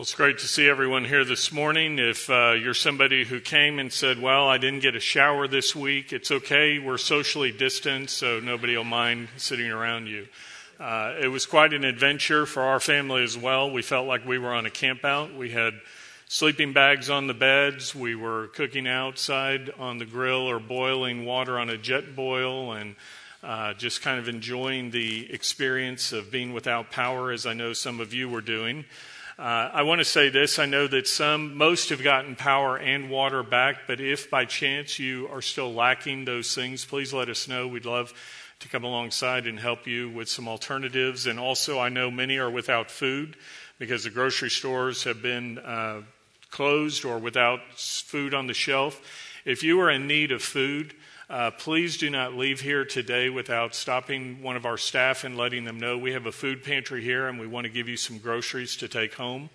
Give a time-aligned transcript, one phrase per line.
[0.00, 1.98] Well, it's great to see everyone here this morning.
[1.98, 5.76] If uh, you're somebody who came and said, Well, I didn't get a shower this
[5.76, 6.78] week, it's okay.
[6.78, 10.26] We're socially distanced, so nobody will mind sitting around you.
[10.78, 13.70] Uh, it was quite an adventure for our family as well.
[13.70, 15.36] We felt like we were on a campout.
[15.36, 15.74] We had
[16.28, 17.94] sleeping bags on the beds.
[17.94, 22.96] We were cooking outside on the grill or boiling water on a Jetboil and
[23.42, 28.00] uh, just kind of enjoying the experience of being without power, as I know some
[28.00, 28.86] of you were doing.
[29.40, 30.58] Uh, I want to say this.
[30.58, 34.98] I know that some, most have gotten power and water back, but if by chance
[34.98, 37.66] you are still lacking those things, please let us know.
[37.66, 38.12] We'd love
[38.58, 41.26] to come alongside and help you with some alternatives.
[41.26, 43.34] And also, I know many are without food
[43.78, 46.02] because the grocery stores have been uh,
[46.50, 49.00] closed or without food on the shelf.
[49.46, 50.92] If you are in need of food,
[51.30, 55.64] uh, please do not leave here today without stopping one of our staff and letting
[55.64, 58.18] them know we have a food pantry here and we want to give you some
[58.18, 59.48] groceries to take home.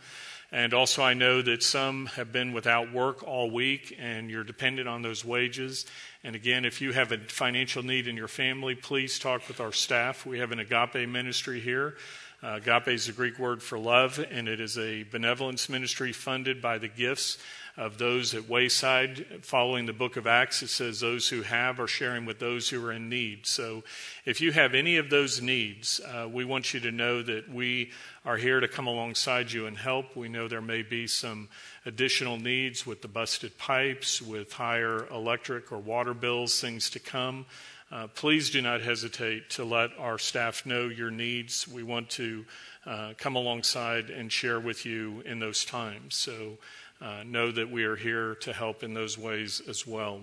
[0.54, 4.88] And also, I know that some have been without work all week and you're dependent
[4.88, 5.86] on those wages.
[6.24, 9.74] And again, if you have a financial need in your family, please talk with our
[9.74, 10.26] staff.
[10.26, 11.98] We have an agape ministry here.
[12.42, 16.62] Uh, agape is the Greek word for love, and it is a benevolence ministry funded
[16.62, 17.38] by the gifts
[17.78, 19.26] of those at Wayside.
[19.42, 22.84] Following the book of Acts, it says those who have are sharing with those who
[22.86, 23.46] are in need.
[23.46, 23.84] So
[24.26, 27.92] if you have any of those needs, uh, we want you to know that we
[28.24, 30.16] are here to come alongside you and help.
[30.16, 31.50] We know there may be some
[31.86, 37.46] additional needs with the busted pipes, with higher electric or water bills, things to come.
[37.92, 41.68] Uh, please do not hesitate to let our staff know your needs.
[41.68, 42.46] We want to
[42.86, 46.16] uh, come alongside and share with you in those times.
[46.16, 46.58] So
[47.02, 50.22] uh, know that we are here to help in those ways as well.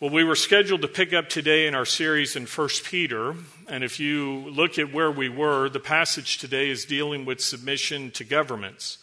[0.00, 3.34] Well, we were scheduled to pick up today in our series in 1 Peter.
[3.68, 8.10] And if you look at where we were, the passage today is dealing with submission
[8.12, 8.98] to governments.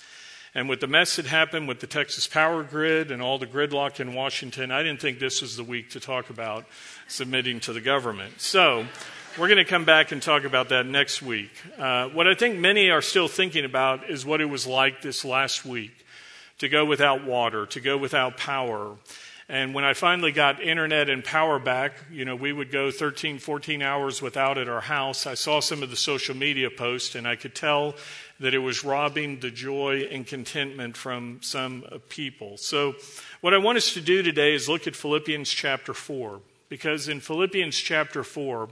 [0.54, 4.02] And with the mess that happened with the Texas power grid and all the gridlock
[4.02, 6.66] in Washington, I didn't think this was the week to talk about
[7.08, 8.42] submitting to the government.
[8.42, 8.86] So
[9.40, 11.52] we're going to come back and talk about that next week.
[11.78, 15.24] Uh, what I think many are still thinking about is what it was like this
[15.24, 16.01] last week
[16.62, 18.96] to go without water, to go without power.
[19.50, 23.40] And when I finally got internet and power back, you know, we would go 13,
[23.40, 25.26] 14 hours without at our house.
[25.26, 27.96] I saw some of the social media posts and I could tell
[28.40, 32.58] that it was robbing the joy and contentment from some people.
[32.58, 32.94] So,
[33.42, 36.42] what I want us to do today is look at Philippians chapter 4.
[36.70, 38.70] Because in Philippians chapter 4,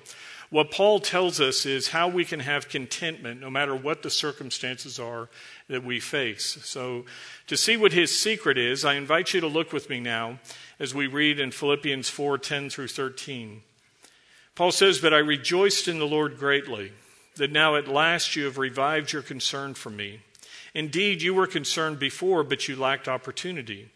[0.50, 5.00] what Paul tells us is how we can have contentment no matter what the circumstances
[5.00, 5.30] are
[5.68, 6.58] that we face.
[6.64, 7.06] So,
[7.48, 10.40] to see what his secret is, I invite you to look with me now
[10.80, 13.62] as we read in Philippians 4 10 through 13.
[14.56, 16.94] Paul says, But I rejoiced in the Lord greatly
[17.36, 20.22] that now at last you have revived your concern for me.
[20.74, 23.90] Indeed, you were concerned before, but you lacked opportunity.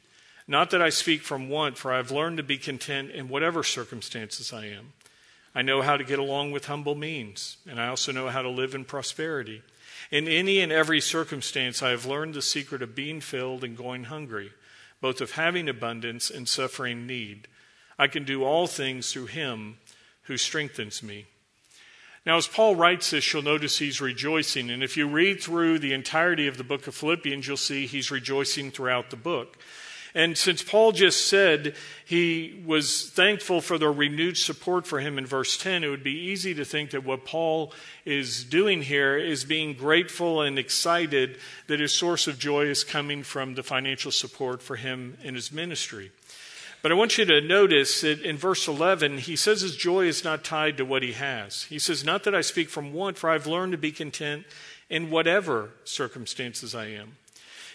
[0.47, 3.63] Not that I speak from want, for I have learned to be content in whatever
[3.63, 4.93] circumstances I am.
[5.55, 8.49] I know how to get along with humble means, and I also know how to
[8.49, 9.61] live in prosperity.
[10.09, 14.05] In any and every circumstance, I have learned the secret of being filled and going
[14.05, 14.51] hungry,
[14.99, 17.47] both of having abundance and suffering need.
[17.99, 19.77] I can do all things through him
[20.23, 21.25] who strengthens me.
[22.25, 24.69] Now, as Paul writes this, you'll notice he's rejoicing.
[24.69, 28.11] And if you read through the entirety of the book of Philippians, you'll see he's
[28.11, 29.57] rejoicing throughout the book.
[30.15, 31.75] And since Paul just said
[32.05, 36.11] he was thankful for the renewed support for him in verse 10, it would be
[36.11, 37.73] easy to think that what Paul
[38.05, 43.23] is doing here is being grateful and excited that his source of joy is coming
[43.23, 46.11] from the financial support for him in his ministry.
[46.83, 50.23] But I want you to notice that in verse 11, he says his joy is
[50.23, 51.63] not tied to what he has.
[51.63, 54.45] He says, Not that I speak from want, for I've learned to be content
[54.89, 57.15] in whatever circumstances I am.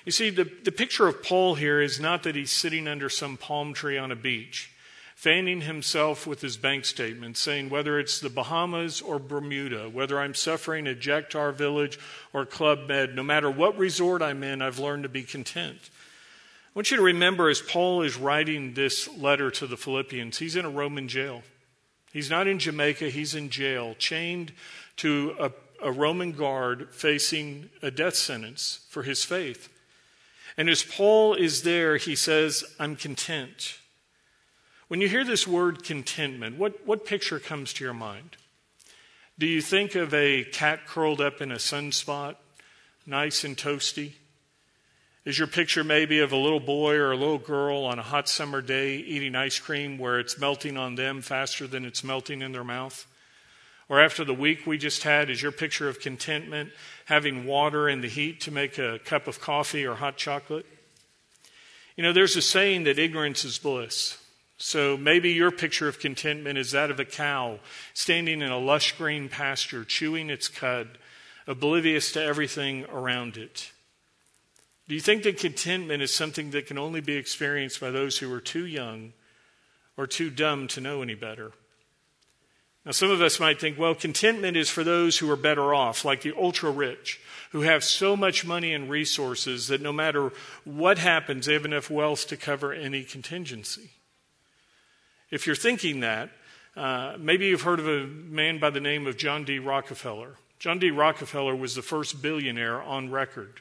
[0.09, 3.37] You see, the, the picture of Paul here is not that he's sitting under some
[3.37, 4.73] palm tree on a beach,
[5.15, 10.33] fanning himself with his bank statement, saying whether it's the Bahamas or Bermuda, whether I'm
[10.33, 11.99] suffering at Jack Tar Village
[12.33, 15.77] or Club Med, no matter what resort I'm in, I've learned to be content.
[15.85, 20.57] I want you to remember as Paul is writing this letter to the Philippians, he's
[20.57, 21.43] in a Roman jail.
[22.15, 24.55] He's not in Jamaica, he's in jail, chained
[24.97, 25.53] to a,
[25.83, 29.69] a Roman guard facing a death sentence for his faith.
[30.59, 33.79] And as Paul is there, he says, I'm content.
[34.89, 38.37] When you hear this word contentment, what, what picture comes to your mind?
[39.39, 42.35] Do you think of a cat curled up in a sunspot,
[43.07, 44.15] nice and toasty?
[45.25, 48.29] Is your picture maybe of a little boy or a little girl on a hot
[48.29, 52.51] summer day eating ice cream where it's melting on them faster than it's melting in
[52.51, 53.07] their mouth?
[53.89, 56.71] Or after the week we just had, is your picture of contentment
[57.07, 60.67] having water in the heat to make a cup of coffee or hot chocolate?
[61.97, 64.19] You know, there's a saying that ignorance is bliss.
[64.59, 67.61] So maybe your picture of contentment is that of a cow
[67.95, 70.99] standing in a lush green pasture, chewing its cud,
[71.47, 73.71] oblivious to everything around it.
[74.89, 78.33] Do you think that contentment is something that can only be experienced by those who
[78.33, 79.13] are too young
[79.97, 81.53] or too dumb to know any better?
[82.89, 86.07] Now, some of us might think, well, contentment is for those who are better off,
[86.07, 87.21] like the ultra rich,
[87.53, 90.33] who have so much money and resources that no matter
[90.65, 93.91] what happens, they have enough wealth to cover any contingency.
[95.31, 96.31] If you're thinking that,
[96.79, 99.59] uh, maybe you've heard of a man by the name of John D.
[99.59, 100.37] Rockefeller.
[100.59, 100.91] John D.
[100.91, 103.61] Rockefeller was the first billionaire on record.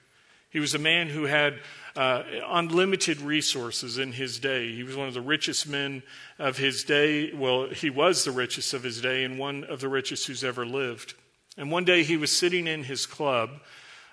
[0.57, 1.59] He was a man who had
[1.95, 4.73] uh, unlimited resources in his day.
[4.73, 6.01] He was one of the richest men
[6.39, 7.31] of his day.
[7.31, 10.65] Well, he was the richest of his day and one of the richest who's ever
[10.65, 11.13] lived.
[11.57, 13.51] And one day he was sitting in his club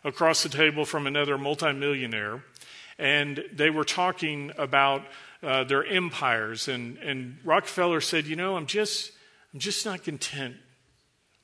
[0.04, 2.44] across the table from another multimillionaire,
[2.98, 5.00] and they were talking about
[5.42, 6.68] uh, their empires.
[6.68, 9.12] And, and Rockefeller said, You know, I'm just,
[9.54, 10.56] I'm just not content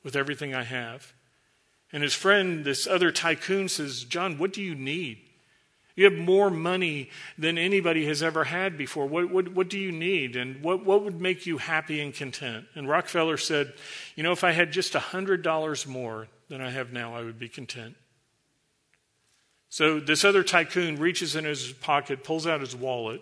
[0.03, 1.11] with everything I have.
[1.93, 5.19] And his friend, this other tycoon, says, John, what do you need?
[5.95, 9.05] You have more money than anybody has ever had before.
[9.05, 10.35] What, what, what do you need?
[10.35, 12.65] And what, what would make you happy and content?
[12.75, 13.73] And Rockefeller said,
[14.15, 17.49] You know, if I had just $100 more than I have now, I would be
[17.49, 17.95] content.
[19.69, 23.21] So this other tycoon reaches in his pocket, pulls out his wallet,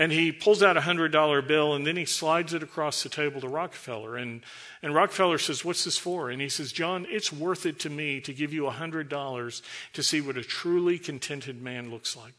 [0.00, 3.38] and he pulls out a $100 bill and then he slides it across the table
[3.42, 4.16] to Rockefeller.
[4.16, 4.40] And,
[4.82, 6.30] and Rockefeller says, What's this for?
[6.30, 9.62] And he says, John, it's worth it to me to give you a $100
[9.92, 12.32] to see what a truly contented man looks like.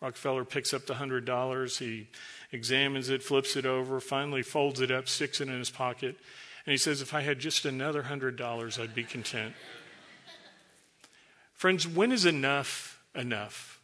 [0.00, 1.78] Rockefeller picks up the $100.
[1.78, 2.06] He
[2.52, 6.14] examines it, flips it over, finally folds it up, sticks it in his pocket.
[6.66, 9.54] And he says, If I had just another $100, I'd be content.
[11.52, 13.81] Friends, when is enough enough?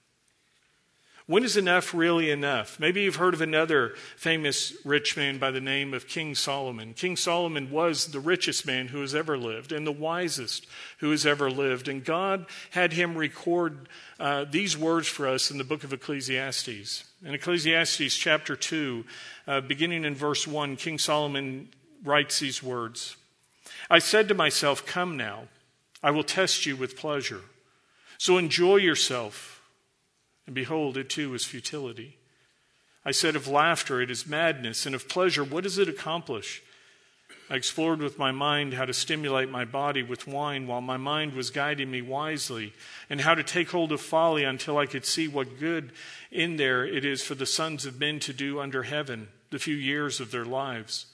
[1.29, 2.81] When is enough really enough?
[2.81, 6.95] Maybe you've heard of another famous rich man by the name of King Solomon.
[6.95, 10.67] King Solomon was the richest man who has ever lived and the wisest
[11.01, 11.87] who has ever lived.
[11.87, 17.05] And God had him record uh, these words for us in the book of Ecclesiastes.
[17.23, 19.05] In Ecclesiastes chapter 2,
[19.47, 21.69] uh, beginning in verse 1, King Solomon
[22.03, 23.19] writes these words
[23.91, 25.49] I said to myself, Come now,
[26.03, 27.43] I will test you with pleasure.
[28.17, 29.58] So enjoy yourself
[30.49, 32.17] and behold, it too is futility.
[33.05, 36.63] I said of laughter, it is madness, and of pleasure, what does it accomplish?
[37.51, 41.35] I explored with my mind how to stimulate my body with wine while my mind
[41.35, 42.73] was guiding me wisely,
[43.11, 45.93] and how to take hold of folly until I could see what good
[46.33, 49.77] in there it is for the sons of men to do under heaven the few
[49.77, 51.05] years of their lives.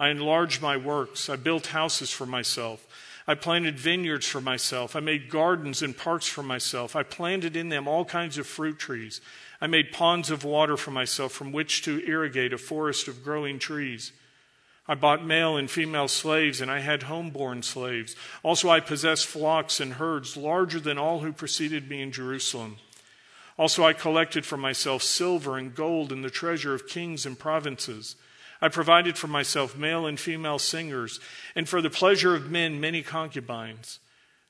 [0.00, 1.28] I enlarged my works.
[1.28, 2.84] I built houses for myself.
[3.28, 4.94] I planted vineyards for myself.
[4.94, 6.94] I made gardens and parks for myself.
[6.94, 9.20] I planted in them all kinds of fruit trees.
[9.60, 13.58] I made ponds of water for myself from which to irrigate a forest of growing
[13.58, 14.12] trees.
[14.86, 18.14] I bought male and female slaves, and I had homeborn slaves.
[18.44, 22.76] Also, I possessed flocks and herds larger than all who preceded me in Jerusalem.
[23.58, 28.14] Also, I collected for myself silver and gold and the treasure of kings and provinces.
[28.60, 31.20] I provided for myself male and female singers,
[31.54, 33.98] and for the pleasure of men, many concubines.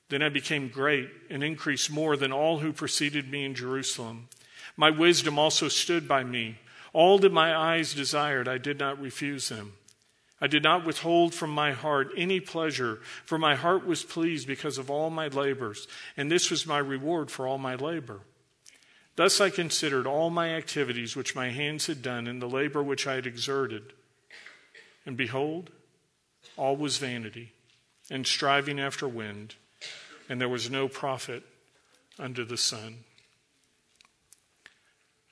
[0.09, 4.29] Then I became great and increased more than all who preceded me in Jerusalem.
[4.77, 6.59] My wisdom also stood by me.
[6.93, 9.73] All that my eyes desired, I did not refuse them.
[10.39, 14.77] I did not withhold from my heart any pleasure, for my heart was pleased because
[14.77, 18.21] of all my labors, and this was my reward for all my labor.
[19.15, 23.07] Thus I considered all my activities which my hands had done and the labor which
[23.07, 23.93] I had exerted.
[25.07, 25.71] And behold,
[26.57, 27.53] all was vanity
[28.11, 29.55] and striving after wind,
[30.27, 31.43] and there was no profit
[32.19, 32.97] under the sun.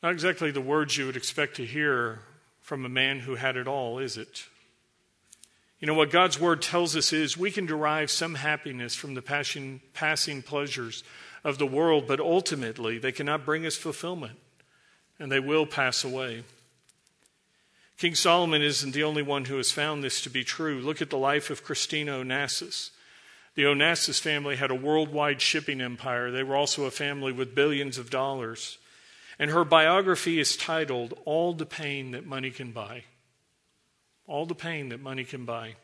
[0.01, 2.21] Not exactly the words you would expect to hear
[2.61, 4.45] from a man who had it all, is it?
[5.81, 9.21] You know, what God's word tells us is we can derive some happiness from the
[9.21, 11.03] passing, passing pleasures
[11.43, 14.39] of the world, but ultimately they cannot bring us fulfillment
[15.19, 16.43] and they will pass away.
[17.97, 20.81] King Solomon isn't the only one who has found this to be true.
[20.81, 22.91] Look at the life of Christina Onassis.
[23.55, 26.29] The Onassis family had a worldwide shipping empire.
[26.29, 28.77] They were also a family with billions of dollars.
[29.39, 33.03] And her biography is titled All the Pain That Money Can Buy.
[34.27, 35.75] All the pain that money can buy.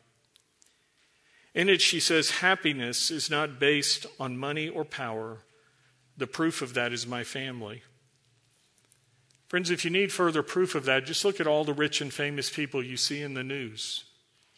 [1.53, 5.39] In it, she says, Happiness is not based on money or power,
[6.17, 7.83] the proof of that is my family.
[9.51, 12.13] Friends, if you need further proof of that, just look at all the rich and
[12.13, 14.05] famous people you see in the news.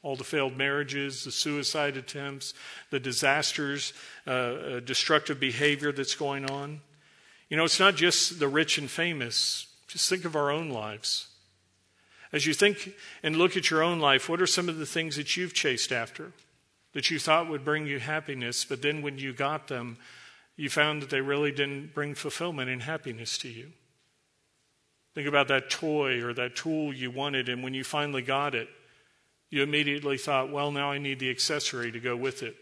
[0.04, 2.54] all the failed marriages, the suicide attempts,
[2.92, 3.92] the disasters,
[4.28, 6.82] uh, uh, destructive behavior that's going on.
[7.50, 9.66] You know, it's not just the rich and famous.
[9.88, 11.26] Just think of our own lives.
[12.32, 15.16] As you think and look at your own life, what are some of the things
[15.16, 16.34] that you've chased after
[16.92, 19.98] that you thought would bring you happiness, but then when you got them,
[20.56, 23.72] you found that they really didn't bring fulfillment and happiness to you?
[25.16, 28.68] Think about that toy or that tool you wanted, and when you finally got it,
[29.50, 32.56] you immediately thought, well, now I need the accessory to go with it.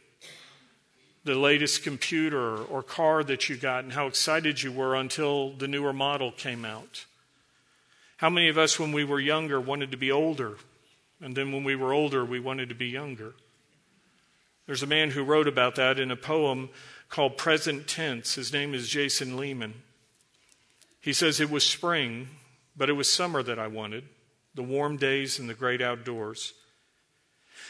[1.23, 5.67] The latest computer or car that you got, and how excited you were until the
[5.67, 7.05] newer model came out.
[8.17, 10.57] How many of us, when we were younger, wanted to be older?
[11.21, 13.35] And then when we were older, we wanted to be younger.
[14.65, 16.69] There's a man who wrote about that in a poem
[17.09, 18.35] called Present Tense.
[18.35, 19.75] His name is Jason Lehman.
[20.99, 22.29] He says, It was spring,
[22.81, 24.05] but it was summer that I wanted,
[24.55, 26.53] the warm days and the great outdoors.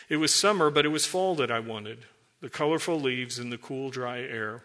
[0.07, 2.05] It was summer, but it was fall that I wanted,
[2.39, 4.63] the colorful leaves and the cool, dry air.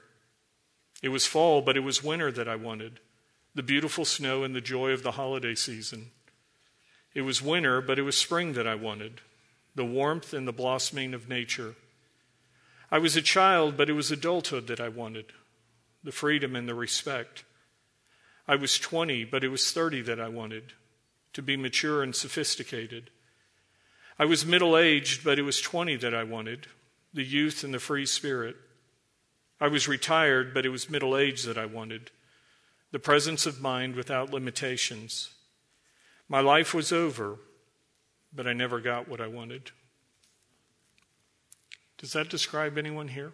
[1.02, 3.00] It was fall, but it was winter that I wanted,
[3.56, 6.12] the beautiful snow and the joy of the holiday season.
[7.12, 9.22] It was winter, but it was spring that I wanted,
[9.74, 11.74] the warmth and the blossoming of nature.
[12.88, 15.32] I was a child, but it was adulthood that I wanted,
[16.04, 17.42] the freedom and the respect.
[18.48, 20.72] I was 20, but it was 30 that I wanted,
[21.32, 23.10] to be mature and sophisticated.
[24.18, 26.68] I was middle aged, but it was 20 that I wanted,
[27.12, 28.56] the youth and the free spirit.
[29.60, 32.10] I was retired, but it was middle age that I wanted,
[32.92, 35.30] the presence of mind without limitations.
[36.28, 37.38] My life was over,
[38.32, 39.70] but I never got what I wanted.
[41.98, 43.32] Does that describe anyone here?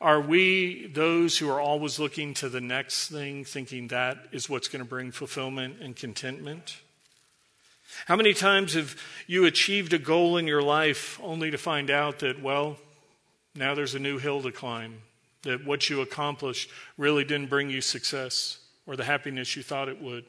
[0.00, 4.68] Are we those who are always looking to the next thing, thinking that is what's
[4.68, 6.78] going to bring fulfillment and contentment?
[8.06, 12.20] How many times have you achieved a goal in your life only to find out
[12.20, 12.78] that, well,
[13.54, 15.02] now there's a new hill to climb?
[15.42, 20.00] that what you accomplished really didn't bring you success or the happiness you thought it
[20.00, 20.24] would.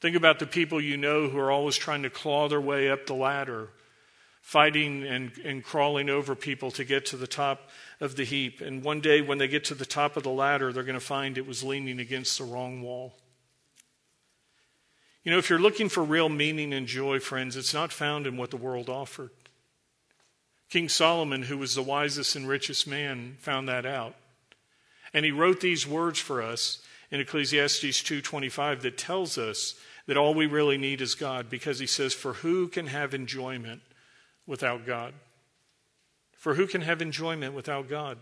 [0.00, 3.06] Think about the people you know who are always trying to claw their way up
[3.06, 3.70] the ladder,
[4.42, 7.70] fighting and, and crawling over people to get to the top
[8.00, 8.60] of the heap.
[8.60, 11.00] And one day, when they get to the top of the ladder, they're going to
[11.00, 13.14] find it was leaning against the wrong wall.
[15.22, 18.36] You know, if you're looking for real meaning and joy, friends, it's not found in
[18.36, 19.30] what the world offered.
[20.68, 24.16] King Solomon, who was the wisest and richest man, found that out.
[25.14, 26.82] And he wrote these words for us
[27.12, 31.86] in Ecclesiastes 2:25 that tells us that all we really need is God because he
[31.86, 33.82] says for who can have enjoyment
[34.46, 35.14] without God?
[36.36, 38.18] For who can have enjoyment without God?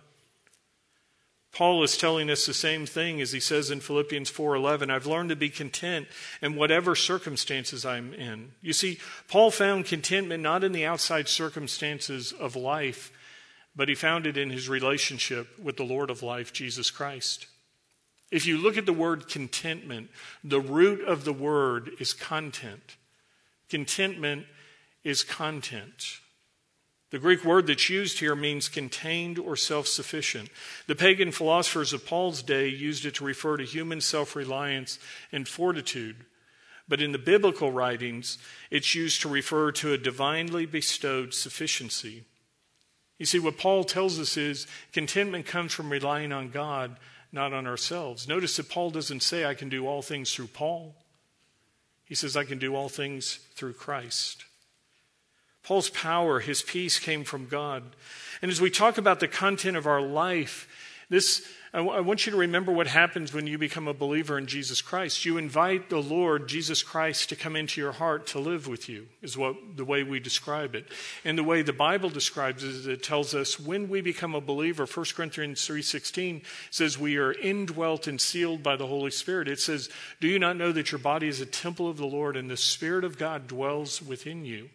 [1.53, 5.31] Paul is telling us the same thing as he says in Philippians 4:11, I've learned
[5.31, 6.07] to be content
[6.41, 8.53] in whatever circumstances I'm in.
[8.63, 13.11] You see, Paul found contentment not in the outside circumstances of life,
[13.75, 17.47] but he found it in his relationship with the Lord of life, Jesus Christ.
[18.31, 20.11] If you look at the word contentment,
[20.45, 22.97] the root of the word is content.
[23.69, 24.47] Contentment
[25.05, 26.21] is content.
[27.11, 30.49] The Greek word that's used here means contained or self sufficient.
[30.87, 34.99] The pagan philosophers of Paul's day used it to refer to human self reliance
[35.33, 36.25] and fortitude.
[36.89, 38.39] But in the biblical writings,
[38.71, 42.25] it's used to refer to a divinely bestowed sufficiency.
[43.19, 46.97] You see, what Paul tells us is contentment comes from relying on God,
[47.33, 48.27] not on ourselves.
[48.27, 50.97] Notice that Paul doesn't say, I can do all things through Paul.
[52.05, 54.45] He says, I can do all things through Christ.
[55.63, 57.83] Paul's power, his peace came from God.
[58.43, 60.67] And as we talk about the content of our life,
[61.09, 64.37] this I, w- I want you to remember what happens when you become a believer
[64.37, 65.25] in Jesus Christ.
[65.25, 69.07] You invite the Lord Jesus Christ to come into your heart to live with you,
[69.23, 70.87] is what the way we describe it.
[71.25, 74.85] And the way the Bible describes it, it tells us when we become a believer,
[74.85, 79.47] 1 Corinthians 3.16 says we are indwelt and sealed by the Holy Spirit.
[79.47, 79.91] It says,
[80.21, 82.57] Do you not know that your body is a temple of the Lord and the
[82.57, 84.71] Spirit of God dwells within you?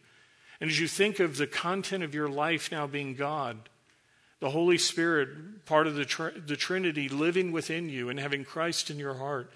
[0.65, 3.69] And as you think of the content of your life now being God,
[4.39, 8.89] the Holy Spirit, part of the, tr- the Trinity, living within you and having Christ
[8.89, 9.51] in your heart.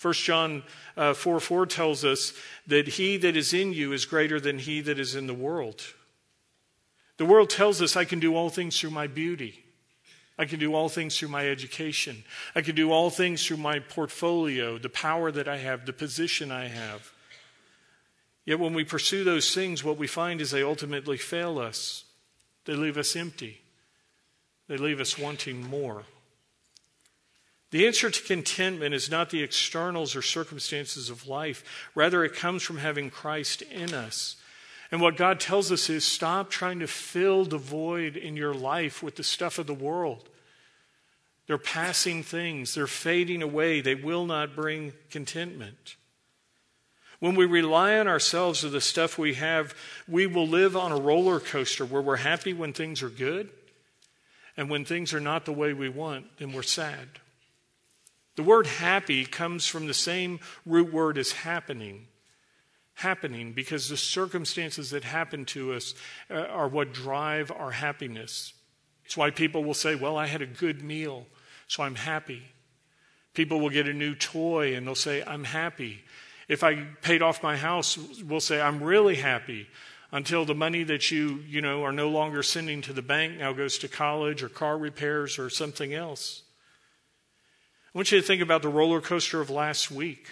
[0.00, 0.62] 1 John
[0.96, 2.32] uh, 4 4 tells us
[2.66, 5.82] that he that is in you is greater than he that is in the world.
[7.18, 9.66] The world tells us I can do all things through my beauty.
[10.38, 12.24] I can do all things through my education.
[12.54, 16.50] I can do all things through my portfolio, the power that I have, the position
[16.50, 17.13] I have.
[18.44, 22.04] Yet when we pursue those things, what we find is they ultimately fail us.
[22.66, 23.62] They leave us empty,
[24.68, 26.04] they leave us wanting more.
[27.70, 31.90] The answer to contentment is not the externals or circumstances of life.
[31.96, 34.36] Rather, it comes from having Christ in us.
[34.92, 39.02] And what God tells us is stop trying to fill the void in your life
[39.02, 40.28] with the stuff of the world.
[41.48, 45.96] They're passing things, they're fading away, they will not bring contentment.
[47.24, 49.74] When we rely on ourselves or the stuff we have,
[50.06, 53.48] we will live on a roller coaster where we're happy when things are good,
[54.58, 57.08] and when things are not the way we want, then we're sad.
[58.36, 62.08] The word happy comes from the same root word as happening.
[62.92, 65.94] Happening because the circumstances that happen to us
[66.30, 68.52] uh, are what drive our happiness.
[69.06, 71.26] It's why people will say, Well, I had a good meal,
[71.68, 72.42] so I'm happy.
[73.32, 76.04] People will get a new toy and they'll say, I'm happy.
[76.48, 79.68] If I paid off my house, we'll say, I'm really happy
[80.12, 83.52] until the money that you, you know, are no longer sending to the bank now
[83.52, 86.42] goes to college or car repairs or something else.
[87.94, 90.28] I want you to think about the roller coaster of last week.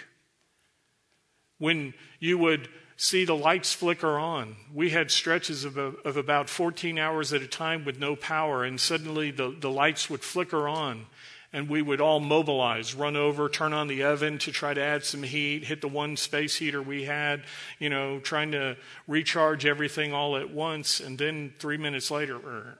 [1.57, 4.55] When you would see the lights flicker on.
[4.73, 8.79] We had stretches of, of about 14 hours at a time with no power, and
[8.79, 11.07] suddenly the, the lights would flicker on
[11.53, 15.05] and we would all mobilize, run over, turn on the oven to try to add
[15.05, 17.43] some heat, hit the one space heater we had,
[17.77, 18.75] you know, trying to
[19.07, 20.99] recharge everything all at once.
[20.99, 22.79] And then three minutes later, er,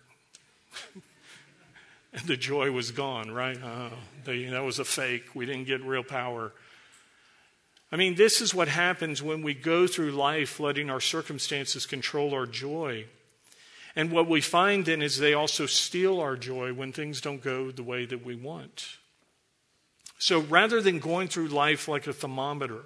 [2.13, 3.59] and the joy was gone, right?
[3.63, 3.91] Oh,
[4.25, 5.35] they, that was a fake.
[5.35, 6.51] We didn't get real power.
[7.91, 12.33] I mean, this is what happens when we go through life letting our circumstances control
[12.33, 13.05] our joy.
[13.95, 17.71] And what we find then is they also steal our joy when things don't go
[17.71, 18.97] the way that we want.
[20.17, 22.85] So rather than going through life like a thermometer,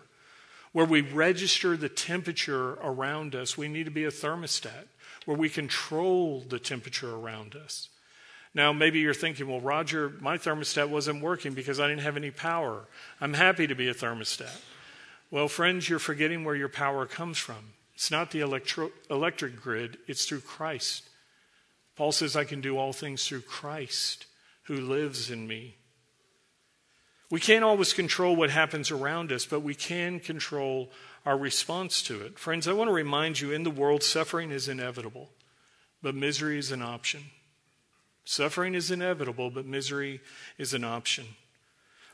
[0.74, 4.88] where we register the temperature around us, we need to be a thermostat
[5.26, 7.90] where we control the temperature around us.
[8.54, 12.32] Now, maybe you're thinking, well, Roger, my thermostat wasn't working because I didn't have any
[12.32, 12.86] power.
[13.22, 14.56] I'm happy to be a thermostat.
[15.30, 17.74] Well, friends, you're forgetting where your power comes from.
[17.98, 21.10] It's not the electro- electric grid, it's through Christ.
[21.96, 24.28] Paul says, I can do all things through Christ
[24.66, 25.78] who lives in me.
[27.32, 30.92] We can't always control what happens around us, but we can control
[31.26, 32.38] our response to it.
[32.38, 35.32] Friends, I want to remind you in the world, suffering is inevitable,
[36.04, 37.24] but misery is an option.
[38.26, 40.22] Suffering is inevitable, but misery
[40.60, 41.26] is an option.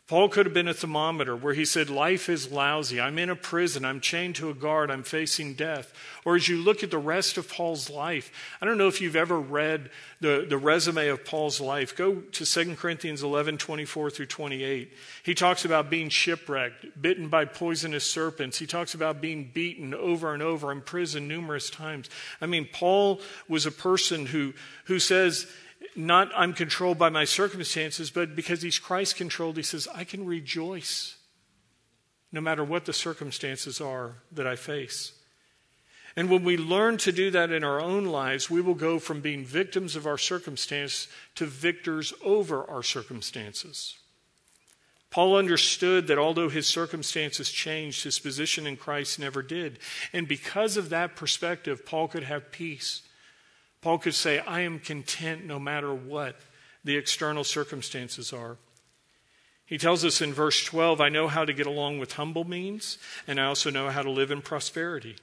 [0.06, 3.00] Paul could have been a thermometer where he said, Life is lousy.
[3.00, 3.86] I'm in a prison.
[3.86, 4.92] I'm chained to a guard.
[4.92, 5.94] I'm facing death.
[6.26, 9.16] Or as you look at the rest of Paul's life, I don't know if you've
[9.16, 9.90] ever read
[10.20, 11.96] the, the resume of Paul's life.
[11.96, 14.92] Go to 2 Corinthians 11 24 through 28.
[15.24, 18.60] He talks about being shipwrecked, bitten by poisonous serpents.
[18.60, 22.10] He talks about being beaten over and over, in prison numerous times.
[22.42, 24.54] I mean, Paul was a person who,
[24.86, 25.48] who says,
[25.96, 30.26] not I'm controlled by my circumstances, but because he's Christ controlled, he says, I can
[30.26, 31.18] rejoice
[32.32, 35.14] no matter what the circumstances are that I face.
[36.16, 39.22] And when we learn to do that in our own lives, we will go from
[39.22, 43.98] being victims of our circumstance to victors over our circumstances.
[45.10, 49.78] Paul understood that although his circumstances changed, his position in Christ never did.
[50.12, 53.04] And because of that perspective, Paul could have peace
[53.84, 56.40] Paul could say, I am content no matter what
[56.86, 58.56] the external circumstances are.
[59.66, 62.98] He tells us in verse 12, I know how to get along with humble means,
[63.28, 65.18] and I also know how to live in prosperity.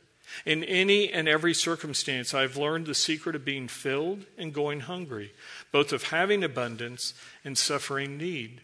[0.45, 5.33] In any and every circumstance, I've learned the secret of being filled and going hungry,
[5.73, 8.61] both of having abundance and suffering need.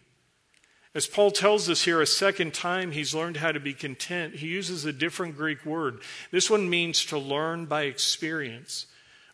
[0.94, 4.36] As Paul tells us here a second time, he's learned how to be content.
[4.36, 6.02] He uses a different Greek word.
[6.30, 8.86] This one means to learn by experience.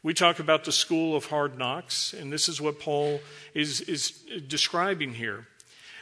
[0.02, 3.20] We talk about the school of hard knocks, and this is what Paul
[3.54, 4.10] is, is
[4.48, 5.46] describing here.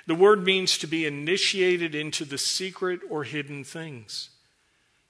[0.06, 4.30] The word means to be initiated into the secret or hidden things.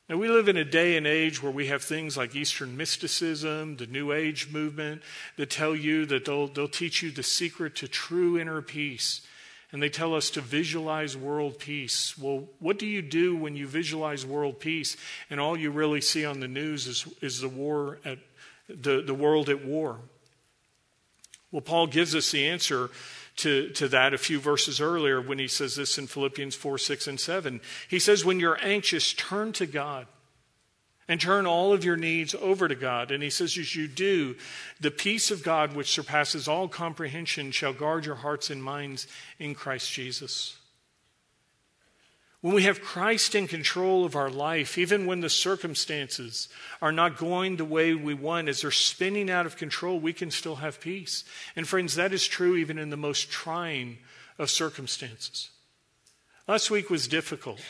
[0.08, 3.76] Now, we live in a day and age where we have things like Eastern mysticism,
[3.76, 5.02] the New Age movement,
[5.36, 9.20] that tell you that they'll, they'll teach you the secret to true inner peace.
[9.70, 12.18] And they tell us to visualize world peace.
[12.18, 14.96] Well, what do you do when you visualize world peace
[15.30, 18.18] and all you really see on the news is, is the war at
[18.74, 20.00] the, the world at war?
[21.50, 22.90] Well, Paul gives us the answer
[23.36, 27.06] to, to that a few verses earlier when he says this in Philippians 4, 6,
[27.08, 27.60] and 7.
[27.88, 30.06] He says, When you're anxious, turn to God
[31.08, 33.10] and turn all of your needs over to God.
[33.10, 34.36] And he says, As you do,
[34.78, 39.06] the peace of God, which surpasses all comprehension, shall guard your hearts and minds
[39.38, 40.56] in Christ Jesus.
[42.40, 46.48] When we have Christ in control of our life, even when the circumstances
[46.80, 50.30] are not going the way we want, as they're spinning out of control, we can
[50.30, 51.22] still have peace.
[51.54, 53.98] And friends, that is true even in the most trying
[54.38, 55.50] of circumstances.
[56.48, 57.60] Last week was difficult,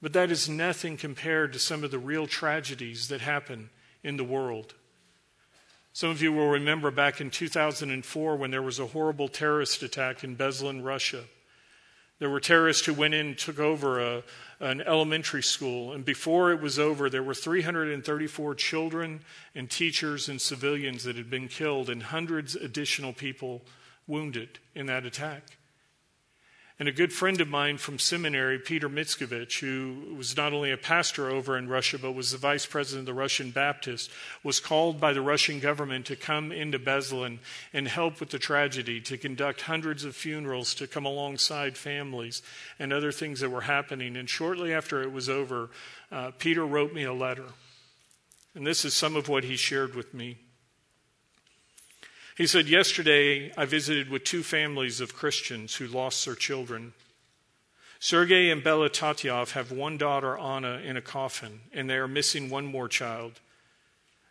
[0.00, 3.70] but that is nothing compared to some of the real tragedies that happen
[4.04, 4.74] in the world.
[5.92, 10.22] Some of you will remember back in 2004 when there was a horrible terrorist attack
[10.22, 11.24] in Beslan, Russia.
[12.22, 14.22] There were terrorists who went in and took over a,
[14.60, 19.22] an elementary school, and before it was over, there were 334 children
[19.56, 23.62] and teachers and civilians that had been killed, and hundreds additional people
[24.06, 25.56] wounded in that attack.
[26.82, 30.76] And a good friend of mine from seminary, Peter Mitskevich, who was not only a
[30.76, 34.10] pastor over in Russia, but was the vice president of the Russian Baptist,
[34.42, 37.38] was called by the Russian government to come into Beslan
[37.72, 42.42] and help with the tragedy, to conduct hundreds of funerals, to come alongside families
[42.80, 44.16] and other things that were happening.
[44.16, 45.70] And shortly after it was over,
[46.10, 47.46] uh, Peter wrote me a letter.
[48.56, 50.38] And this is some of what he shared with me.
[52.36, 56.94] He said, Yesterday I visited with two families of Christians who lost their children.
[58.00, 62.50] Sergei and Bella Tatyov have one daughter, Anna, in a coffin, and they are missing
[62.50, 63.40] one more child.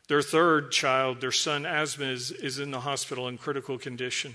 [0.08, 4.34] Their third child, their son Asmaz, is in the hospital in critical condition.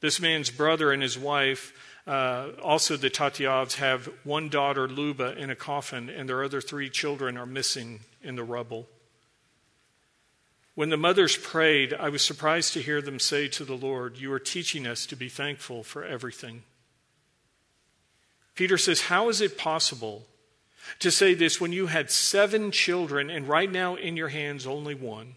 [0.00, 1.74] This man's brother and his wife,
[2.06, 6.88] uh, also the Tatyovs, have one daughter, Luba, in a coffin, and their other three
[6.88, 8.88] children are missing in the rubble.
[10.78, 14.32] When the mothers prayed, I was surprised to hear them say to the Lord, You
[14.32, 16.62] are teaching us to be thankful for everything.
[18.54, 20.26] Peter says, How is it possible
[21.00, 24.94] to say this when you had seven children and right now in your hands only
[24.94, 25.34] one?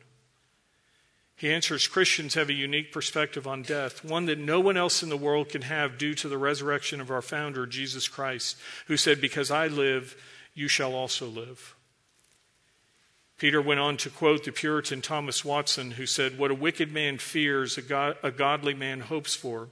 [1.36, 5.10] He answers Christians have a unique perspective on death, one that no one else in
[5.10, 9.20] the world can have due to the resurrection of our founder, Jesus Christ, who said,
[9.20, 10.16] Because I live,
[10.54, 11.76] you shall also live.
[13.42, 17.18] Peter went on to quote the Puritan Thomas Watson, who said, What a wicked man
[17.18, 19.70] fears, a, a godly man hopes for.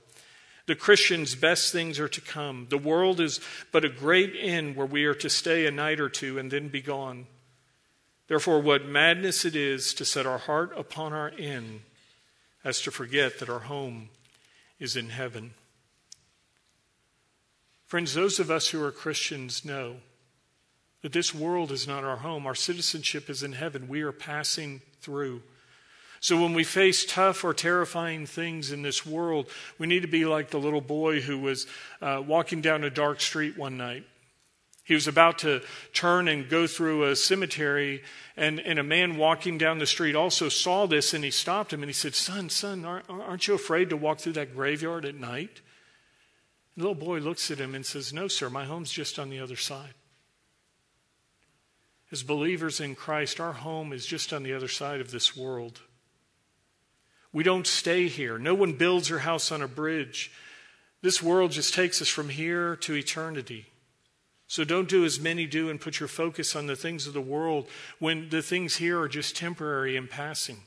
[0.66, 2.66] The Christian's best things are to come.
[2.72, 3.40] The world is
[3.72, 6.70] but a great inn where we are to stay a night or two and then
[6.70, 7.28] be gone.
[8.28, 11.82] Therefore, what madness it is to set our heart upon our inn
[12.64, 14.10] as to forget that our home
[14.80, 15.54] is in heaven.
[17.86, 19.98] Friends, those of us who are Christians know
[21.02, 22.46] that this world is not our home.
[22.46, 23.88] Our citizenship is in heaven.
[23.88, 25.42] We are passing through.
[26.22, 30.26] So when we face tough or terrifying things in this world, we need to be
[30.26, 31.66] like the little boy who was
[32.02, 34.04] uh, walking down a dark street one night.
[34.84, 35.62] He was about to
[35.94, 38.02] turn and go through a cemetery,
[38.36, 41.84] and, and a man walking down the street also saw this, and he stopped him
[41.84, 45.14] and he said, Son, son, aren't, aren't you afraid to walk through that graveyard at
[45.14, 45.62] night?
[46.76, 49.40] The little boy looks at him and says, No, sir, my home's just on the
[49.40, 49.94] other side.
[52.12, 55.82] As believers in Christ, our home is just on the other side of this world.
[57.32, 58.40] We don't stay here.
[58.40, 60.32] No one builds her house on a bridge.
[61.02, 63.68] This world just takes us from here to eternity.
[64.48, 67.22] So don't do as many do and put your focus on the things of the
[67.22, 67.68] world
[68.00, 70.64] when the things here are just temporary and passing.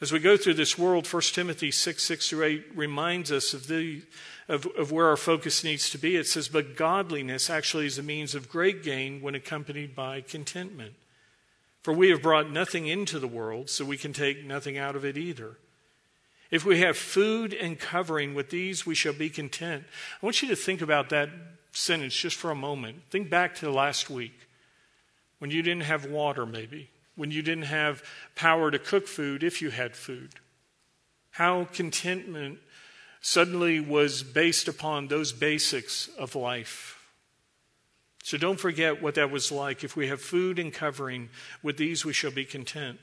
[0.00, 3.68] As we go through this world, 1 Timothy 6 6 through 8 reminds us of,
[3.68, 4.02] the,
[4.50, 6.16] of, of where our focus needs to be.
[6.16, 10.94] It says, But godliness actually is a means of great gain when accompanied by contentment.
[11.82, 15.04] For we have brought nothing into the world, so we can take nothing out of
[15.04, 15.56] it either.
[16.50, 19.84] If we have food and covering, with these we shall be content.
[20.20, 21.30] I want you to think about that
[21.72, 23.02] sentence just for a moment.
[23.08, 24.34] Think back to last week
[25.38, 28.02] when you didn't have water, maybe when you didn't have
[28.34, 30.30] power to cook food if you had food.
[31.32, 32.58] How contentment
[33.20, 36.96] suddenly was based upon those basics of life.
[38.22, 39.82] So don't forget what that was like.
[39.82, 41.30] If we have food and covering,
[41.62, 42.98] with these we shall be content.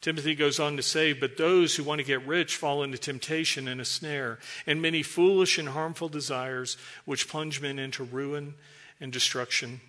[0.00, 3.66] Timothy goes on to say, But those who want to get rich fall into temptation
[3.66, 8.54] and a snare, and many foolish and harmful desires, which plunge men into ruin
[9.00, 9.80] and destruction.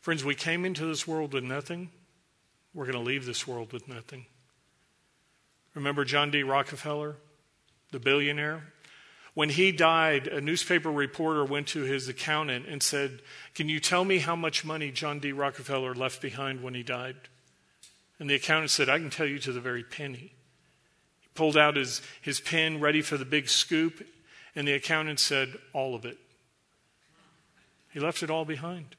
[0.00, 1.90] Friends, we came into this world with nothing.
[2.72, 4.26] We're going to leave this world with nothing.
[5.74, 6.42] Remember John D.
[6.42, 7.16] Rockefeller,
[7.92, 8.64] the billionaire?
[9.34, 13.22] When he died, a newspaper reporter went to his accountant and said,
[13.54, 15.32] Can you tell me how much money John D.
[15.32, 17.16] Rockefeller left behind when he died?
[18.18, 20.34] And the accountant said, I can tell you to the very penny.
[21.20, 24.04] He pulled out his, his pen, ready for the big scoop,
[24.54, 26.18] and the accountant said, All of it.
[27.92, 28.96] He left it all behind.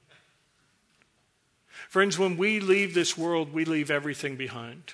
[1.90, 4.94] Friends, when we leave this world, we leave everything behind.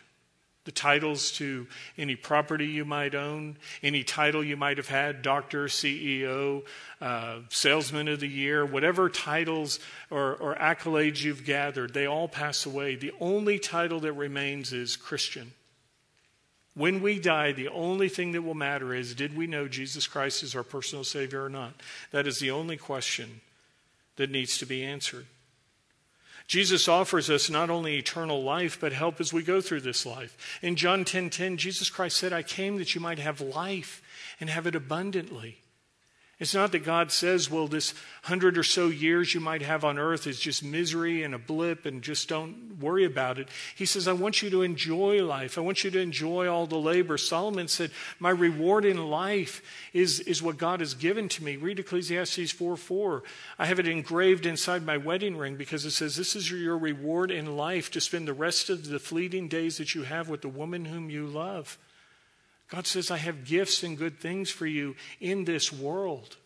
[0.68, 1.66] The titles to
[1.98, 6.66] any property you might own, any title you might have had, doctor, CEO,
[7.00, 9.80] uh, salesman of the year, whatever titles
[10.12, 12.96] or, or accolades you've gathered, they all pass away.
[12.96, 15.54] The only title that remains is Christian.
[16.74, 20.44] When we die, the only thing that will matter is did we know Jesus Christ
[20.44, 21.76] is our personal Savior or not?
[22.12, 23.40] That is the only question
[24.18, 25.28] that needs to be answered.
[26.48, 30.60] Jesus offers us not only eternal life, but help as we go through this life.
[30.62, 34.02] In John 10:10, 10, 10, Jesus Christ said, I came that you might have life
[34.40, 35.60] and have it abundantly.
[36.40, 39.98] It's not that God says, well, this hundred or so years you might have on
[39.98, 43.50] earth is just misery and a blip and just don't worry about it.
[43.76, 45.58] He says, I want you to enjoy life.
[45.58, 47.18] I want you to enjoy all the labor.
[47.18, 51.56] Solomon said, My reward in life is, is what God has given to me.
[51.56, 53.24] Read Ecclesiastes 4 4.
[53.58, 57.32] I have it engraved inside my wedding ring because it says, This is your reward
[57.32, 60.50] in life to spend the rest of the fleeting days that you have with the
[60.50, 61.80] woman whom you love.
[62.70, 66.38] God says, I have gifts and good things for you in this world.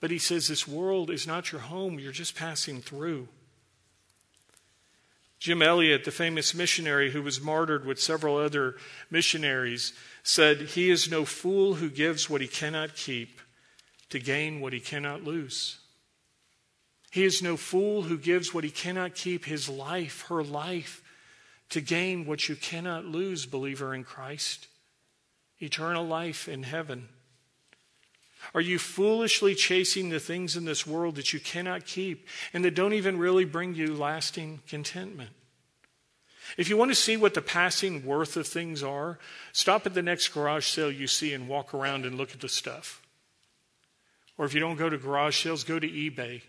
[0.00, 3.28] But He says, This world is not your home, you're just passing through.
[5.40, 8.76] Jim Elliot, the famous missionary who was martyred with several other
[9.10, 9.92] missionaries,
[10.22, 13.40] said, He is no fool who gives what he cannot keep
[14.10, 15.78] to gain what he cannot lose.
[17.10, 21.02] He is no fool who gives what he cannot keep, his life, her life,
[21.70, 24.68] to gain what you cannot lose, believer in Christ
[25.64, 27.08] eternal life in heaven?
[28.54, 32.74] Are you foolishly chasing the things in this world that you cannot keep and that
[32.74, 35.30] don't even really bring you lasting contentment?
[36.58, 39.18] If you want to see what the passing worth of things are,
[39.52, 42.48] stop at the next garage sale you see and walk around and look at the
[42.48, 43.00] stuff.
[44.36, 46.42] Or if you don't go to garage sales, go to eBay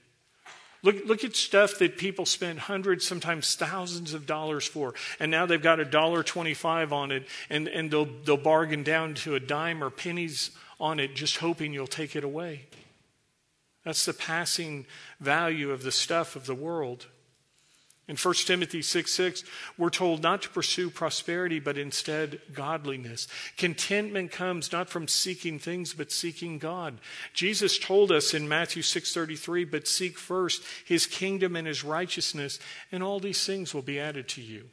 [0.85, 5.47] Look, look at stuff that people spend hundreds, sometimes thousands of dollars for, and now
[5.47, 9.39] they've got a dollar twenty-five on it, and, and they'll, they'll bargain down to a
[9.39, 12.67] dime or pennies on it, just hoping you'll take it away.
[13.83, 14.85] That's the passing
[15.19, 17.07] value of the stuff of the world.
[18.07, 19.43] In 1 Timothy 6 6,
[19.79, 23.27] we're told not to pursue prosperity, but instead godliness.
[23.57, 26.99] Contentment comes not from seeking things, but seeking God.
[27.33, 32.59] Jesus told us in Matthew 6 33, but seek first his kingdom and his righteousness,
[32.91, 34.69] and all these things will be added to you.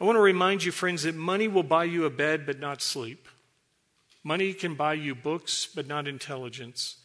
[0.00, 2.82] I want to remind you, friends, that money will buy you a bed, but not
[2.82, 3.28] sleep.
[4.24, 6.96] Money can buy you books, but not intelligence.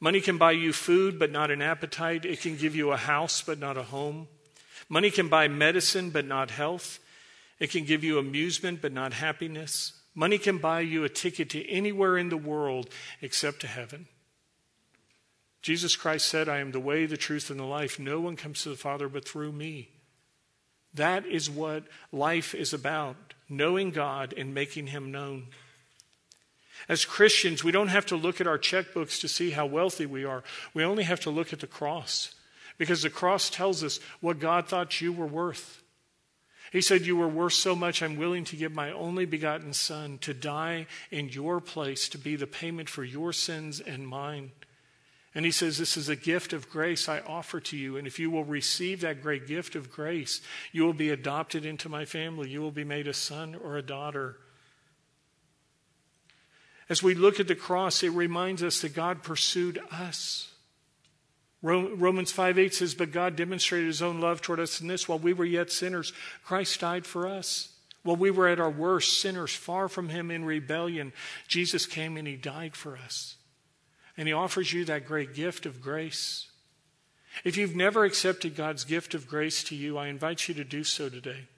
[0.00, 2.24] Money can buy you food, but not an appetite.
[2.24, 4.28] It can give you a house, but not a home.
[4.88, 6.98] Money can buy medicine, but not health.
[7.58, 9.92] It can give you amusement, but not happiness.
[10.14, 12.88] Money can buy you a ticket to anywhere in the world
[13.20, 14.06] except to heaven.
[15.62, 17.98] Jesus Christ said, I am the way, the truth, and the life.
[17.98, 19.88] No one comes to the Father but through me.
[20.92, 23.16] That is what life is about
[23.48, 25.48] knowing God and making Him known.
[26.88, 30.24] As Christians, we don't have to look at our checkbooks to see how wealthy we
[30.24, 30.44] are.
[30.74, 32.34] We only have to look at the cross
[32.78, 35.82] because the cross tells us what God thought you were worth.
[36.72, 40.18] He said, You were worth so much, I'm willing to give my only begotten Son
[40.18, 44.50] to die in your place to be the payment for your sins and mine.
[45.34, 47.96] And he says, This is a gift of grace I offer to you.
[47.96, 50.40] And if you will receive that great gift of grace,
[50.72, 52.50] you will be adopted into my family.
[52.50, 54.36] You will be made a son or a daughter.
[56.88, 60.50] As we look at the cross, it reminds us that God pursued us.
[61.62, 65.18] Romans 5 8 says, But God demonstrated his own love toward us in this while
[65.18, 66.12] we were yet sinners,
[66.44, 67.70] Christ died for us.
[68.02, 71.14] While we were at our worst, sinners, far from him in rebellion,
[71.48, 73.36] Jesus came and he died for us.
[74.18, 76.48] And he offers you that great gift of grace.
[77.44, 80.84] If you've never accepted God's gift of grace to you, I invite you to do
[80.84, 81.48] so today.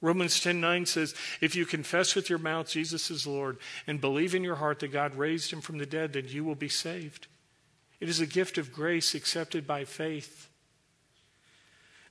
[0.00, 4.44] Romans 10:9 says, "If you confess with your mouth Jesus is Lord and believe in
[4.44, 7.26] your heart that God raised him from the dead, then you will be saved."
[8.00, 10.48] It is a gift of grace accepted by faith.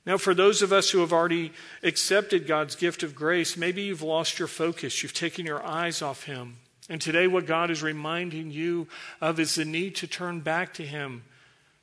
[0.06, 4.02] Now, for those of us who have already accepted God's gift of grace, maybe you've
[4.02, 5.02] lost your focus.
[5.02, 6.58] You've taken your eyes off Him.
[6.88, 8.88] And today, what God is reminding you
[9.20, 11.24] of is the need to turn back to Him,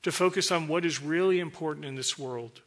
[0.04, 2.62] to focus on what is really important in this world.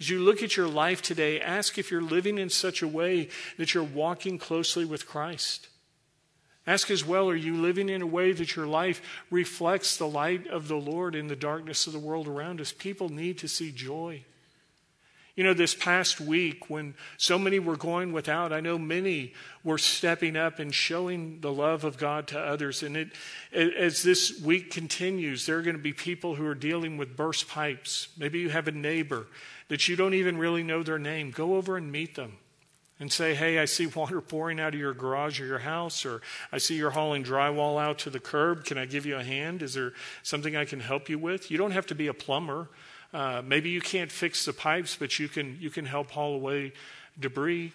[0.00, 3.28] As you look at your life today, ask if you're living in such a way
[3.58, 5.68] that you're walking closely with Christ.
[6.66, 10.46] Ask as well, are you living in a way that your life reflects the light
[10.46, 12.72] of the Lord in the darkness of the world around us?
[12.72, 14.24] People need to see joy.
[15.36, 19.78] You know, this past week when so many were going without, I know many were
[19.78, 22.82] stepping up and showing the love of God to others.
[22.82, 23.08] And it,
[23.52, 27.48] as this week continues, there are going to be people who are dealing with burst
[27.48, 28.08] pipes.
[28.16, 29.26] Maybe you have a neighbor
[29.68, 32.38] that you don't even really know their name, go over and meet them
[33.00, 36.22] and say, Hey, I see water pouring out of your garage or your house, or
[36.52, 38.64] I see you're hauling drywall out to the curb.
[38.64, 39.62] Can I give you a hand?
[39.62, 41.50] Is there something I can help you with?
[41.50, 42.68] You don't have to be a plumber.
[43.12, 46.72] Uh, maybe you can't fix the pipes, but you can, you can help haul away
[47.18, 47.72] debris.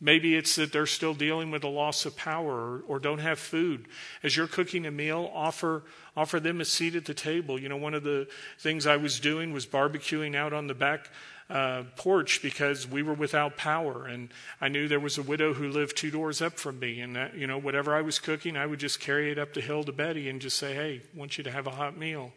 [0.00, 3.38] Maybe it's that they're still dealing with a loss of power or, or, don't have
[3.38, 3.86] food.
[4.22, 5.82] As you're cooking a meal, offer,
[6.16, 7.60] offer them a seat at the table.
[7.60, 8.26] You know, one of the
[8.58, 11.10] things I was doing was barbecuing out on the back
[11.50, 14.06] uh, porch because we were without power.
[14.06, 17.00] And I knew there was a widow who lived two doors up from me.
[17.00, 19.60] And, that, you know, whatever I was cooking, I would just carry it up the
[19.60, 22.32] hill to Betty and just say, hey, I want you to have a hot meal.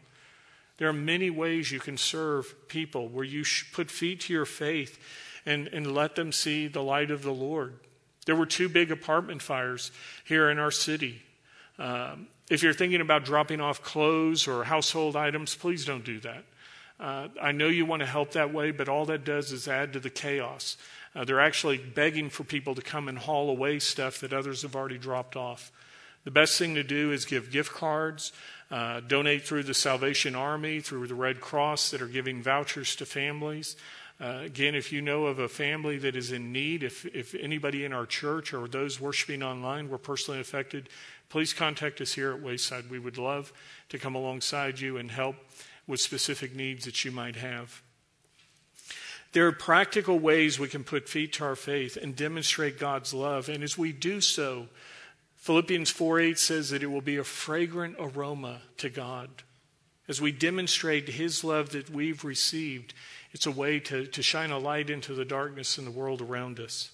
[0.79, 4.99] There are many ways you can serve people where you put feet to your faith
[5.45, 7.75] and, and let them see the light of the Lord.
[8.25, 9.91] There were two big apartment fires
[10.23, 11.21] here in our city.
[11.77, 16.43] Um, if you're thinking about dropping off clothes or household items, please don't do that.
[16.99, 19.93] Uh, I know you want to help that way, but all that does is add
[19.93, 20.77] to the chaos.
[21.15, 24.75] Uh, they're actually begging for people to come and haul away stuff that others have
[24.75, 25.71] already dropped off.
[26.23, 28.31] The best thing to do is give gift cards,
[28.71, 33.05] uh, donate through the Salvation Army, through the Red Cross that are giving vouchers to
[33.05, 33.75] families.
[34.21, 37.83] Uh, again, if you know of a family that is in need, if, if anybody
[37.83, 40.87] in our church or those worshiping online were personally affected,
[41.29, 42.89] please contact us here at Wayside.
[42.89, 43.51] We would love
[43.89, 45.35] to come alongside you and help
[45.87, 47.81] with specific needs that you might have.
[49.33, 53.49] There are practical ways we can put feet to our faith and demonstrate God's love.
[53.49, 54.67] And as we do so,
[55.37, 59.29] Philippians 4 8 says that it will be a fragrant aroma to God.
[60.07, 62.93] As we demonstrate His love that we've received,
[63.33, 66.59] it's a way to, to shine a light into the darkness in the world around
[66.59, 66.91] us.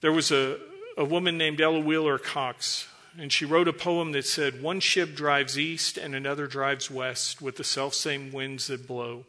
[0.00, 0.58] There was a,
[0.96, 2.88] a woman named Ella Wheeler Wilcox,
[3.18, 7.42] and she wrote a poem that said, One ship drives east and another drives west
[7.42, 9.26] with the selfsame winds that blow.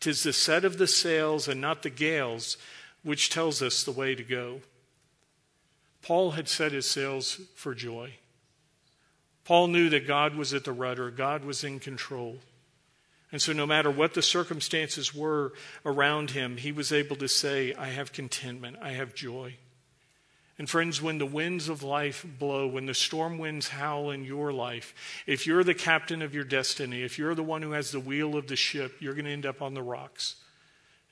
[0.00, 2.56] Tis the set of the sails and not the gales
[3.02, 4.60] which tells us the way to go.
[6.02, 8.14] Paul had set his sails for joy.
[9.44, 12.38] Paul knew that God was at the rudder, God was in control.
[13.32, 15.52] And so, no matter what the circumstances were
[15.86, 19.56] around him, he was able to say, I have contentment, I have joy.
[20.58, 24.52] And, friends, when the winds of life blow, when the storm winds howl in your
[24.52, 28.00] life, if you're the captain of your destiny, if you're the one who has the
[28.00, 30.36] wheel of the ship, you're going to end up on the rocks.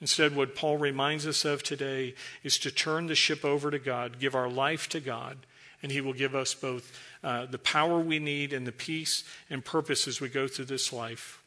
[0.01, 4.19] Instead, what Paul reminds us of today is to turn the ship over to God,
[4.19, 5.39] give our life to God,
[5.83, 6.93] and He will give us both
[7.25, 10.93] uh, the power we need and the peace and purpose as we go through this
[10.93, 11.43] life.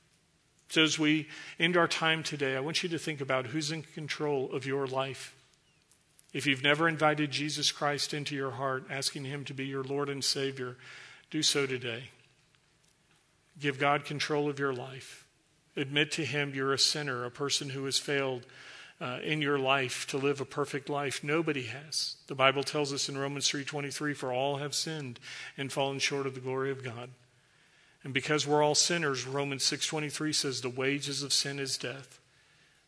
[0.71, 1.27] So, as we
[1.59, 4.87] end our time today, I want you to think about who's in control of your
[4.87, 5.35] life.
[6.31, 10.07] If you've never invited Jesus Christ into your heart, asking Him to be your Lord
[10.07, 10.77] and Savior,
[11.29, 12.03] do so today.
[13.59, 15.25] Give God control of your life.
[15.75, 18.45] Admit to Him you're a sinner, a person who has failed
[19.01, 21.21] uh, in your life to live a perfect life.
[21.21, 22.15] Nobody has.
[22.27, 25.19] The Bible tells us in Romans 3:23, "For all have sinned
[25.57, 27.09] and fallen short of the glory of God."
[28.03, 32.19] And because we're all sinners, Romans 6:23 says the wages of sin is death,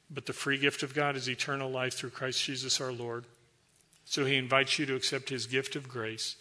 [0.10, 3.26] but the free gift of God is eternal life through Christ Jesus our Lord.
[4.06, 6.36] So he invites you to accept his gift of grace,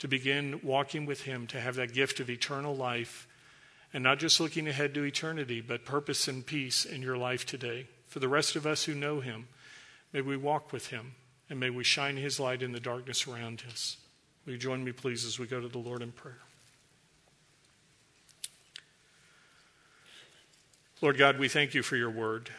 [0.00, 3.26] to begin walking with him, to have that gift of eternal life,
[3.92, 7.86] and not just looking ahead to eternity, but purpose and peace in your life today.
[8.08, 9.48] For the rest of us who know him,
[10.12, 11.14] may we walk with him,
[11.48, 13.96] and may we shine his light in the darkness around us.
[14.44, 16.40] Will you join me, please, as we go to the Lord in prayer?
[21.00, 22.50] Lord God, we thank you for your word,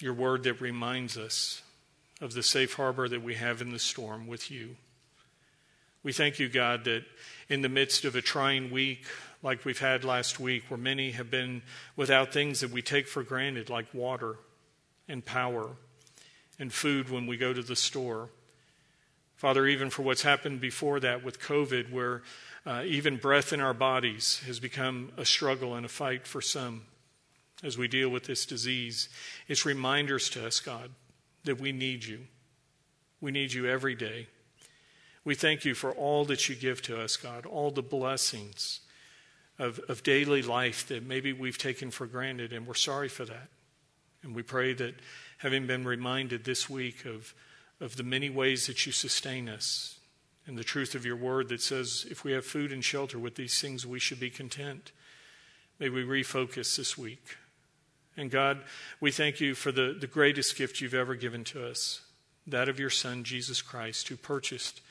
[0.00, 1.62] your word that reminds us
[2.20, 4.76] of the safe harbor that we have in the storm with you.
[6.02, 7.04] We thank you, God, that
[7.48, 9.06] in the midst of a trying week
[9.42, 11.62] like we've had last week, where many have been
[11.96, 14.36] without things that we take for granted, like water
[15.08, 15.70] and power
[16.58, 18.28] and food when we go to the store.
[19.36, 22.22] Father, even for what's happened before that with COVID, where
[22.66, 26.82] uh, even breath in our bodies has become a struggle and a fight for some
[27.62, 29.08] as we deal with this disease.
[29.48, 30.90] It's reminders to us, God,
[31.44, 32.20] that we need you.
[33.20, 34.28] We need you every day.
[35.24, 38.80] We thank you for all that you give to us, God, all the blessings
[39.58, 43.48] of, of daily life that maybe we've taken for granted, and we're sorry for that.
[44.22, 44.94] And we pray that
[45.38, 47.34] having been reminded this week of,
[47.80, 49.98] of the many ways that you sustain us,
[50.46, 53.34] and the truth of your word that says if we have food and shelter with
[53.36, 54.92] these things, we should be content.
[55.78, 57.36] May we refocus this week.
[58.16, 58.62] And God,
[59.00, 62.02] we thank you for the, the greatest gift you've ever given to us
[62.46, 64.82] that of your Son, Jesus Christ, who purchased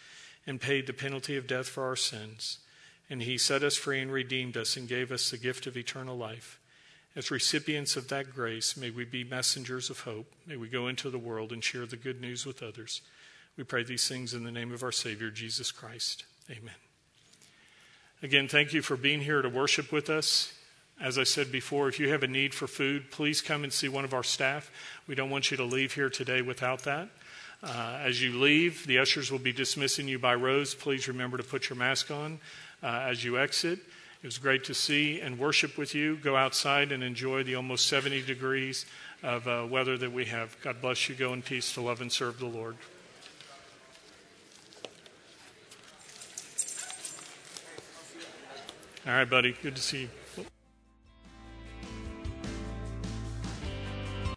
[0.47, 2.57] and paid the penalty of death for our sins.
[3.09, 6.17] And he set us free and redeemed us and gave us the gift of eternal
[6.17, 6.59] life.
[7.15, 10.33] As recipients of that grace, may we be messengers of hope.
[10.47, 13.01] May we go into the world and share the good news with others.
[13.57, 16.25] We pray these things in the name of our Savior, Jesus Christ.
[16.49, 16.73] Amen.
[18.23, 20.53] Again, thank you for being here to worship with us.
[20.99, 23.89] As I said before, if you have a need for food, please come and see
[23.89, 24.71] one of our staff.
[25.07, 27.09] We don't want you to leave here today without that.
[27.61, 30.73] Uh, as you leave, the ushers will be dismissing you by rows.
[30.73, 32.39] Please remember to put your mask on
[32.81, 33.79] uh, as you exit.
[34.21, 36.15] It was great to see and worship with you.
[36.17, 38.85] Go outside and enjoy the almost 70 degrees
[39.21, 40.55] of uh, weather that we have.
[40.61, 41.15] God bless you.
[41.15, 42.77] Go in peace to love and serve the Lord.
[49.05, 49.53] All right, buddy.
[49.61, 50.09] Good to see you.